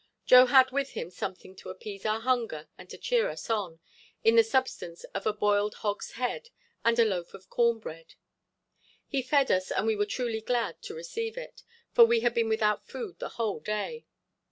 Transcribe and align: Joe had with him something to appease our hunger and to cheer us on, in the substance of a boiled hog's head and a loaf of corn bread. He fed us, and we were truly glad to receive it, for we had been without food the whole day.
Joe 0.25 0.47
had 0.47 0.71
with 0.71 0.93
him 0.93 1.11
something 1.11 1.55
to 1.57 1.69
appease 1.69 2.07
our 2.07 2.21
hunger 2.21 2.67
and 2.75 2.89
to 2.89 2.97
cheer 2.97 3.29
us 3.29 3.51
on, 3.51 3.79
in 4.23 4.35
the 4.35 4.43
substance 4.43 5.03
of 5.13 5.27
a 5.27 5.31
boiled 5.31 5.75
hog's 5.85 6.13
head 6.13 6.49
and 6.83 6.97
a 6.97 7.05
loaf 7.05 7.35
of 7.35 7.51
corn 7.51 7.77
bread. 7.77 8.15
He 9.07 9.21
fed 9.21 9.51
us, 9.51 9.69
and 9.71 9.85
we 9.85 9.95
were 9.95 10.07
truly 10.07 10.41
glad 10.41 10.81
to 10.85 10.95
receive 10.95 11.37
it, 11.37 11.61
for 11.93 12.03
we 12.03 12.21
had 12.21 12.33
been 12.33 12.49
without 12.49 12.87
food 12.87 13.19
the 13.19 13.29
whole 13.37 13.59
day. 13.59 14.07